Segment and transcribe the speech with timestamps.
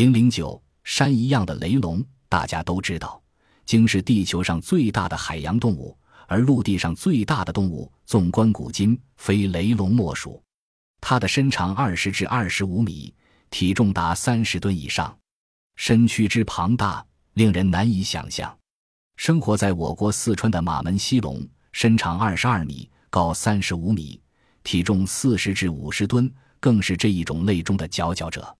[0.00, 3.22] 零零九，山一样的雷龙，大家都知道，
[3.66, 5.94] 鲸是地球上最大的海洋动物，
[6.26, 10.42] 而陆地上最大的动物，纵观古今，非雷龙莫属。
[11.02, 13.14] 它的身长二十至二十五米，
[13.50, 15.14] 体重达三十吨以上，
[15.76, 17.04] 身躯之庞大，
[17.34, 18.58] 令人难以想象。
[19.16, 24.18] 生活在我国四川的马门溪龙，身长二十二米，高三十五米，
[24.64, 28.56] 体重四十至五十吨，更是这一种类中的佼佼者。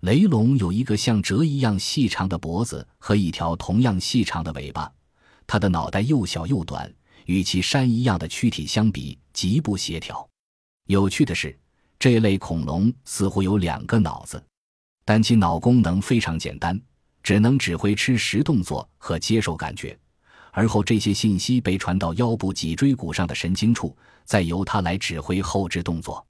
[0.00, 4.92] 雷龙有一个像蛇一样细长的脖子和一条同样细长的尾巴，
[5.46, 6.92] 它的脑袋又小又短，
[7.24, 10.28] 与其山一样的躯体相比，极不协调。
[10.86, 11.56] 有趣的是。
[11.98, 14.40] 这类恐龙似乎有两个脑子，
[15.02, 16.78] 但其脑功能非常简单，
[17.22, 19.98] 只能指挥吃食动作和接受感觉，
[20.52, 26.24] 而后这些信息被传到腰部脊椎骨上的神经处，再由它来指挥后肢动作。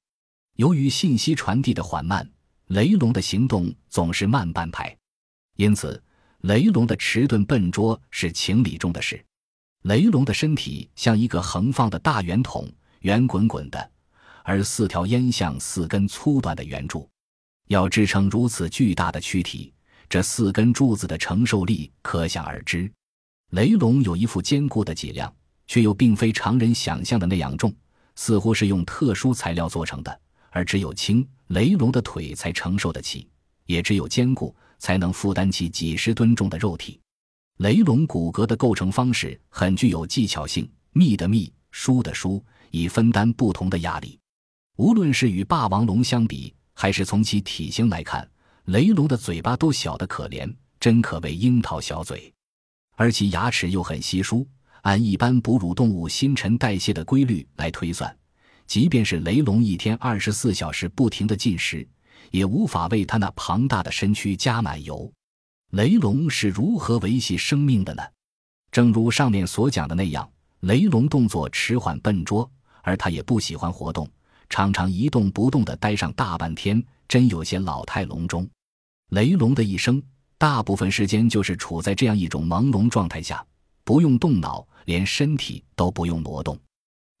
[0.55, 2.27] 由于信息传递的缓慢，
[2.67, 4.93] 雷龙的行动总是慢半拍，
[5.55, 6.01] 因此
[6.41, 9.23] 雷龙的迟钝笨拙是情理中的事。
[9.83, 12.69] 雷龙的身体像一个横放的大圆筒，
[12.99, 13.91] 圆滚滚的。
[14.43, 17.09] 而四条烟像四根粗短的圆柱，
[17.67, 19.73] 要支撑如此巨大的躯体，
[20.09, 22.91] 这四根柱子的承受力可想而知。
[23.51, 25.33] 雷龙有一副坚固的脊梁，
[25.67, 27.73] 却又并非常人想象的那样重，
[28.15, 30.21] 似乎是用特殊材料做成的。
[30.49, 33.29] 而只有轻雷龙的腿才承受得起，
[33.65, 36.99] 也只有坚固才能负担起几十吨重的肉体。
[37.57, 44.19] 雷龙骨骼的构成方式很具有技巧性，密的密，疏的疏，以分担不同的压力。
[44.77, 48.29] 无论是与霸王龙相比，还是从其体型来看，
[48.65, 52.31] 雷龙的嘴巴都小得可怜，真可谓樱桃小嘴。
[52.95, 54.47] 而其牙齿又很稀疏，
[54.81, 58.15] 按一般哺乳动物新陈代谢的规律来推算，
[58.67, 61.87] 即便是雷龙一天二十四小时不停的进食，
[62.31, 65.11] 也无法为它那庞大的身躯加满油。
[65.71, 68.03] 雷龙是如何维系生命的呢？
[68.69, 70.29] 正如上面所讲的那样，
[70.59, 72.49] 雷龙动作迟缓笨拙，
[72.83, 74.07] 而它也不喜欢活动。
[74.49, 78.47] 常常一动不动地待上大半天，真有些老态龙钟。
[79.09, 80.01] 雷龙的一生，
[80.37, 83.45] 大部分时间就是处在这样一种朦胧状态下，
[83.85, 86.57] 不用动脑，连身体都不用挪动，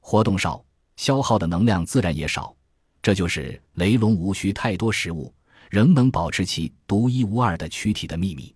[0.01, 0.63] 活动少，
[0.97, 2.53] 消耗的能量自然也少。
[3.01, 5.33] 这就是雷龙无需太多食物，
[5.69, 8.53] 仍能保持其独一无二的躯体的秘密。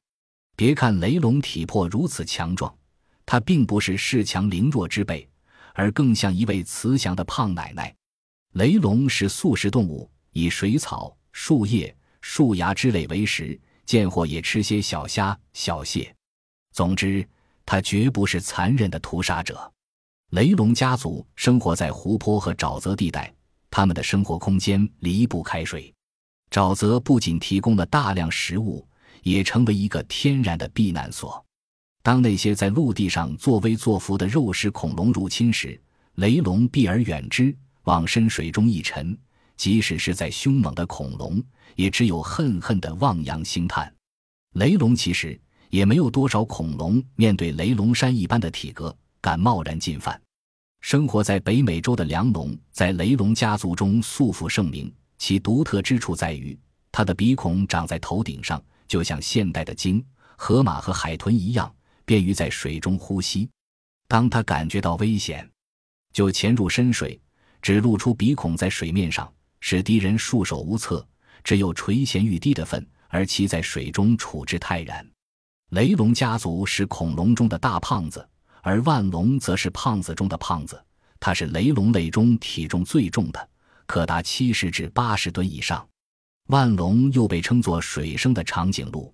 [0.58, 2.76] 别看雷龙体魄如此强壮，
[3.26, 5.28] 它并不是恃强凌弱之辈，
[5.74, 7.96] 而更像一位慈祥的胖奶奶。
[8.54, 16.14] 雷龙是素食动物，以水草、树叶、树芽之类为食，见或也吃些小虾、小蟹。
[16.74, 17.26] 总之，
[17.66, 19.72] 它绝不是残忍的屠杀者。
[20.32, 23.34] 雷龙家族生活在湖泊和沼泽地带，
[23.70, 25.94] 他们的生活空间离不开水。
[26.50, 28.88] 沼泽不仅提供了大量食物，
[29.24, 31.44] 也成为一个天然的避难所。
[32.02, 35.78] 当那些在陆地上作威作福的肉食恐龙入侵时，
[36.16, 37.54] 雷龙避而远之。
[37.84, 39.18] 往深水中一沉，
[39.58, 41.44] 即使是在凶猛的恐龙，
[41.76, 43.94] 也只有恨恨的望洋兴叹。
[44.54, 45.38] 雷龙其实
[45.70, 50.20] 也没有多少恐龙面对雷龙山一般的体格敢贸然进犯。
[50.82, 56.58] 生活在北美洲的梁龙在雷龙家族中素负盛名，其独特之处在于
[56.92, 60.04] 它的鼻孔长在头顶上，就像现代的鲸、
[60.36, 61.74] 河马和海豚一样，
[62.04, 63.48] 便于在水中呼吸。
[64.08, 65.48] 当它感觉到危险，
[66.12, 67.22] 就潜入深水。
[67.62, 71.08] 只露出鼻孔在水面上，使敌人束手无策，
[71.44, 75.08] 只有垂涎欲滴的份，而其在水中处之泰然。
[75.70, 78.28] 雷龙家族是恐龙中的大胖子，
[78.62, 80.84] 而万龙则是胖子中的胖子。
[81.20, 83.50] 它是雷龙类中体重最重的，
[83.86, 85.88] 可达七十至八十吨以上。
[86.48, 89.14] 万龙又被称作水生的长颈鹿，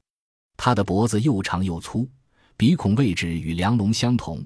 [0.56, 2.10] 它的脖子又长又粗，
[2.56, 4.44] 鼻孔位置与梁龙相同，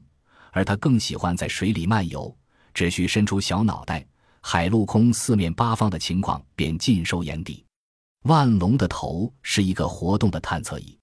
[0.52, 2.36] 而它更喜欢在水里漫游。
[2.74, 4.06] 只需伸出小脑袋，
[4.42, 7.66] 海陆空四面八方的情况便尽收眼底。
[8.24, 10.98] 万龙的头是一个活动的探测仪，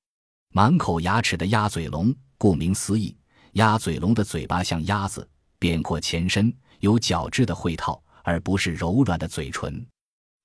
[0.55, 3.15] 满口牙齿的鸭嘴龙，顾名思义，
[3.59, 5.29] 鸭嘴龙的嘴巴像鸭子，
[5.59, 9.85] 扁阔前身，有角质的喙套，而不是柔软的嘴唇。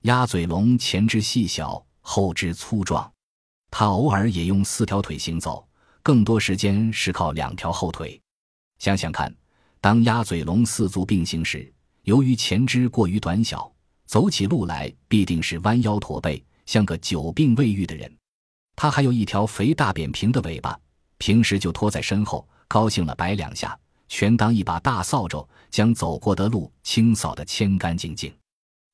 [0.02, 3.14] 鸭嘴龙前肢细小，后肢粗壮，
[3.70, 5.64] 它偶尔也用四条腿行走，
[6.02, 8.20] 更多时间是靠两条后腿。
[8.80, 9.34] 想想看。
[9.80, 11.72] 当鸭嘴龙四足并行时，
[12.04, 13.70] 由于前肢过于短小，
[14.06, 18.10] 走起路来必定是弯腰驼背，像个久病未愈的人。
[18.78, 20.80] 它还有一条肥大扁平的尾巴，
[21.18, 28.36] 平时就拖在身后，高兴了摆两下，全当一把大扫帚，将走过的路清扫得干干净净。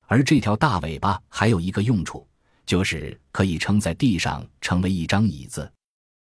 [0.06, 2.28] 而这条大尾巴还有一个用处，
[2.66, 5.72] 就是可以撑在地上成为一张椅子。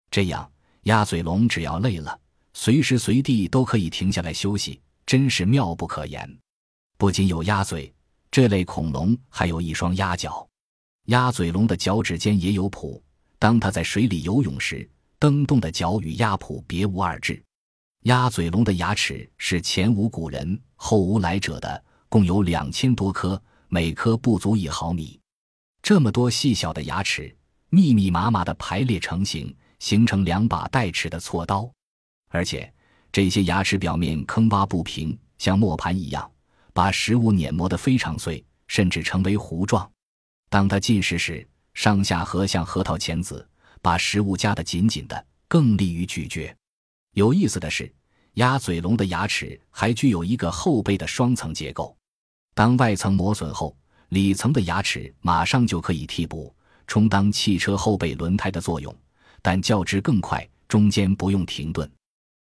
[0.08, 0.48] 这样，
[0.84, 2.16] 鸭嘴龙只要累了，
[2.54, 6.38] 随时随地都可以停下来休息，真是妙不可言。
[6.96, 7.92] 不仅有鸭嘴，
[8.30, 10.48] 这类恐龙还有一双鸭脚。
[11.06, 13.02] 鸭嘴龙的脚趾间也有蹼，
[13.36, 14.88] 当它在水里游泳时，
[15.18, 17.42] 蹬动的脚与鸭蹼别无二致。
[18.08, 25.20] 鸭嘴龙的牙齿是前无古人后无来者的，共有两千多颗，每颗不足一毫米。
[25.82, 27.36] 这么多细小的牙齿，
[27.68, 31.70] 密密麻麻的排列成型，形成两把带齿的锉刀。
[32.30, 32.72] 而且
[33.12, 36.30] 这些牙齿表面坑洼不平，像磨盘一样，
[36.72, 39.86] 把食物碾磨得非常碎，甚至成为糊状。
[40.48, 43.46] 当它进食时，上下颌像核桃钳子，
[43.82, 46.56] 把食物夹得紧紧的，更利于咀嚼。
[47.12, 47.92] 有意思的是，
[48.38, 51.96] 鸭嘴龙的牙齿还具有一个后背的双层结构。
[52.54, 53.76] 当外层磨损后，
[54.10, 56.54] 里层的牙齿马上就可以替补，
[56.86, 58.94] 充当汽车后背轮胎的作用，
[59.42, 61.90] 但较之更快，中间不用停顿。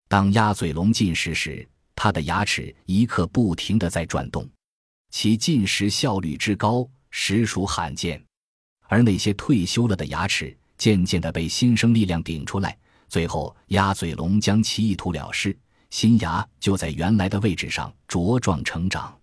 [0.08, 1.64] 当鸭嘴龙进食时，
[1.94, 4.48] 它的牙齿一刻不停地在转动，
[5.12, 8.20] 其进食效率之高，实属罕见。
[8.88, 12.76] 而那些退休了的牙齿，渐渐地被新生力量顶出来。
[13.08, 15.56] 最后，鸭嘴龙将其一吐了事，
[15.94, 19.16] 新牙就在原来的位置上茁壮成长。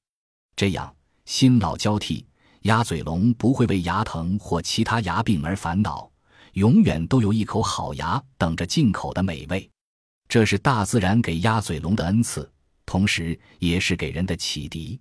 [0.56, 0.96] 这样，
[1.26, 2.26] 新老交替，
[2.62, 6.10] 鸭嘴龙不会为牙疼或其他牙病而烦恼，
[6.54, 9.70] 永远都有一口好牙等着进口的美味。
[10.30, 12.50] 这是大自然给鸭嘴龙的恩赐，
[12.86, 14.98] 同时也是给人的启迪。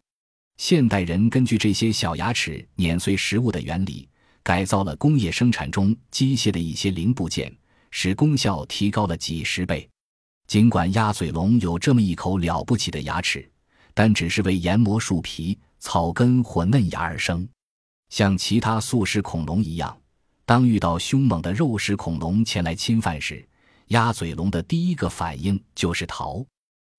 [0.57, 4.09] 现代人根据这些小牙齿碾碎食物的原理，
[4.43, 7.57] 改造了工业生产中机械的一些零部件。
[7.93, 9.89] 使功效提高了几十倍。
[10.51, 13.49] 尽管鸭嘴龙有这么一口了不起的牙齿，
[13.95, 17.49] 但只是为研磨树皮、草根或嫩芽而生。
[18.09, 19.97] 像其他素食恐龙一样，
[20.45, 23.49] 当遇到凶猛的肉食恐龙前来侵犯时，
[23.91, 26.45] 鸭嘴龙的第一个反应就是逃。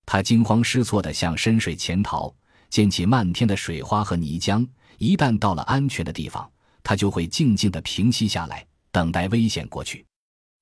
[0.06, 2.34] 它惊慌失措地向深水潜逃，
[2.70, 4.66] 溅起漫天的水花和泥浆。
[4.98, 6.50] 一旦到了安全的地方，
[6.82, 10.06] 它就会静静地平息下来，等待危险过去。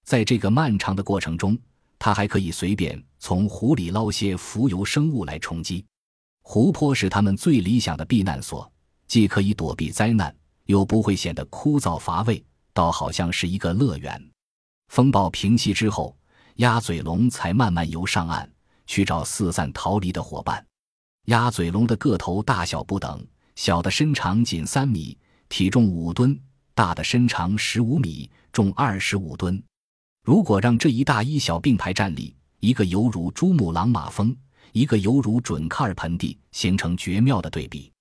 [0.06, 1.56] 在这个漫长的过程中，
[2.00, 5.86] 它还可以随便从湖里捞些浮游生物来充饥。
[6.42, 8.72] 湖泊是它们最理想的避难所，
[9.06, 10.36] 既可以躲避灾难，
[10.66, 12.44] 又不会显得枯燥乏味，
[12.74, 14.19] 倒好像是一个乐园。
[14.88, 16.18] 风暴平息之后，
[16.56, 18.50] 鸭嘴龙才慢慢游上岸，
[18.88, 20.66] 去找四散逃离的伙伴。
[21.25, 23.24] 鸭嘴龙的个头大小不等，
[23.56, 25.16] 小的身长仅三米，
[25.50, 26.34] 体重五吨；
[26.74, 29.62] 大的身长十五米，重二十五吨。
[30.30, 34.38] 如果让这一大一小并排站立，一个犹如珠穆朗玛峰，
[34.74, 37.92] 一个犹如准喀尔盆地，形成绝妙的对比。